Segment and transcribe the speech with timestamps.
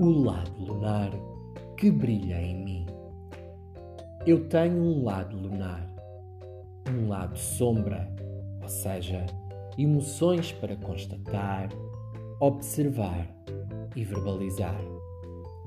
[0.00, 1.10] o lado lunar
[1.76, 2.86] que brilha em mim.
[4.26, 5.86] Eu tenho um lado lunar,
[6.88, 8.10] um lado sombra,
[8.62, 9.26] ou seja,
[9.76, 11.68] emoções para constatar,
[12.40, 13.28] observar
[13.94, 14.80] e verbalizar.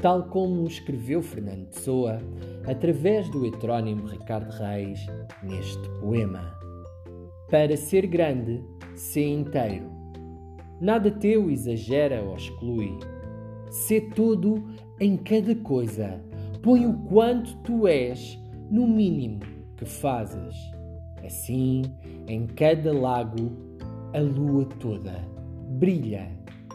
[0.00, 2.18] Tal como escreveu Fernando Pessoa
[2.66, 5.04] através do heterónimo Ricardo Reis
[5.42, 6.58] neste poema.
[7.50, 8.64] Para ser grande,
[8.96, 9.90] ser inteiro.
[10.80, 12.98] Nada teu exagera ou exclui.
[13.72, 14.62] Sê tudo
[15.00, 16.20] em cada coisa.
[16.62, 18.38] Põe o quanto tu és
[18.70, 19.40] no mínimo
[19.78, 20.54] que fazes.
[21.24, 21.82] Assim,
[22.28, 23.50] em cada lago,
[24.12, 25.14] a lua toda
[25.78, 26.28] brilha,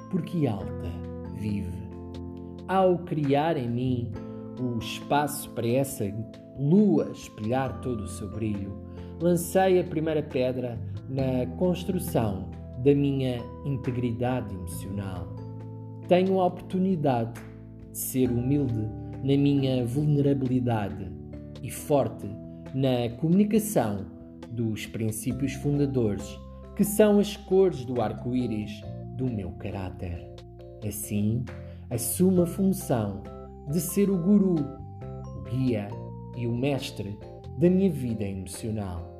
[0.10, 0.90] porque alta
[1.36, 1.88] vive.
[2.68, 4.12] Ao criar em mim
[4.60, 6.12] o espaço para essa
[6.58, 8.76] lua espelhar todo o seu brilho,
[9.22, 12.50] lancei a primeira pedra na construção
[12.84, 15.47] da minha integridade emocional.
[16.08, 17.34] Tenho a oportunidade
[17.92, 18.90] de ser humilde
[19.24, 21.12] na minha vulnerabilidade
[21.62, 22.28] e forte
[22.74, 24.06] na comunicação
[24.50, 26.40] dos princípios fundadores,
[26.78, 28.82] que são as cores do arco-íris
[29.18, 30.34] do meu caráter.
[30.88, 31.44] Assim,
[31.90, 33.24] assumo a função
[33.70, 35.90] de ser o guru, o guia
[36.38, 37.18] e o mestre
[37.58, 39.18] da minha vida emocional,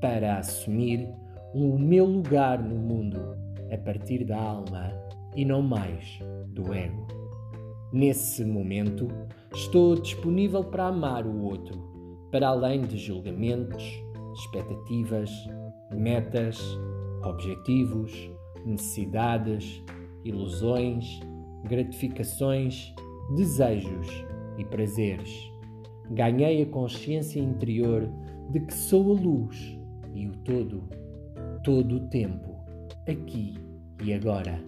[0.00, 1.06] para assumir
[1.52, 4.92] o meu lugar no mundo a partir da alma
[5.34, 7.06] e não mais do ego.
[7.92, 9.08] Nesse momento,
[9.54, 11.78] estou disponível para amar o outro,
[12.30, 13.84] para além de julgamentos,
[14.34, 15.30] expectativas,
[15.92, 16.60] metas,
[17.24, 18.12] objetivos,
[18.64, 19.82] necessidades,
[20.24, 21.20] ilusões,
[21.64, 22.92] gratificações,
[23.36, 24.24] desejos
[24.58, 25.52] e prazeres.
[26.10, 28.08] Ganhei a consciência interior
[28.50, 29.78] de que sou a luz
[30.12, 30.88] e o todo,
[31.62, 32.53] todo o tempo,
[33.06, 33.54] aqui
[34.02, 34.58] e agora.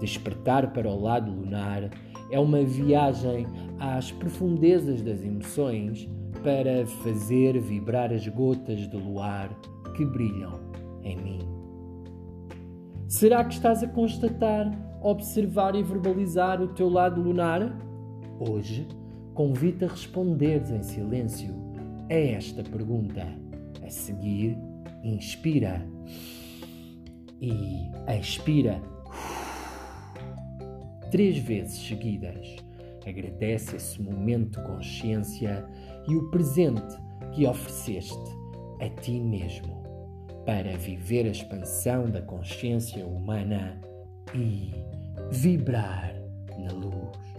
[0.00, 1.90] Despertar para o lado lunar
[2.30, 3.46] é uma viagem
[3.78, 6.08] às profundezas das emoções
[6.42, 9.50] para fazer vibrar as gotas de luar
[9.96, 10.58] que brilham
[11.04, 11.38] em mim.
[13.06, 14.72] Será que estás a constatar,
[15.02, 17.76] observar e verbalizar o teu lado lunar?
[18.40, 18.88] Hoje,
[19.34, 21.54] convido a responderes em silêncio
[22.10, 23.26] a esta pergunta.
[23.84, 24.56] A seguir,
[25.04, 25.86] inspira
[27.42, 28.80] e expira
[31.10, 32.56] três vezes seguidas.
[33.06, 35.66] Agradece esse momento de consciência
[36.08, 36.96] e o presente
[37.32, 38.16] que ofereceste
[38.80, 39.82] a ti mesmo
[40.46, 43.80] para viver a expansão da consciência humana
[44.34, 44.72] e
[45.30, 46.14] vibrar
[46.58, 47.31] na luz.